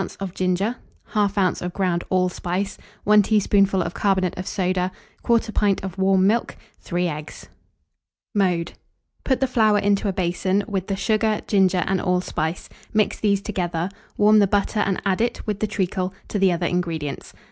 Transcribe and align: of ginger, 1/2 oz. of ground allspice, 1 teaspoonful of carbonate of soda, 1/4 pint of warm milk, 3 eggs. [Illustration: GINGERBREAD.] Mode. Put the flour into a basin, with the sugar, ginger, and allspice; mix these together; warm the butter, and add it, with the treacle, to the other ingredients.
of 0.19 0.33
ginger, 0.33 0.77
1/2 1.11 1.37
oz. 1.51 1.61
of 1.61 1.71
ground 1.73 2.03
allspice, 2.09 2.75
1 3.03 3.21
teaspoonful 3.21 3.83
of 3.83 3.93
carbonate 3.93 4.35
of 4.35 4.47
soda, 4.47 4.91
1/4 5.25 5.53
pint 5.53 5.83
of 5.83 5.95
warm 5.99 6.25
milk, 6.25 6.57
3 6.79 7.07
eggs. 7.07 7.45
[Illustration: 7.45 7.85
GINGERBREAD.] 8.35 8.57
Mode. 8.57 8.71
Put 9.23 9.39
the 9.41 9.45
flour 9.45 9.77
into 9.77 10.07
a 10.07 10.13
basin, 10.13 10.63
with 10.67 10.87
the 10.87 10.95
sugar, 10.95 11.41
ginger, 11.45 11.83
and 11.85 12.01
allspice; 12.01 12.67
mix 12.91 13.19
these 13.19 13.43
together; 13.43 13.89
warm 14.17 14.39
the 14.39 14.47
butter, 14.47 14.79
and 14.79 14.99
add 15.05 15.21
it, 15.21 15.45
with 15.45 15.59
the 15.59 15.67
treacle, 15.67 16.15
to 16.29 16.39
the 16.39 16.51
other 16.51 16.65
ingredients. 16.65 17.33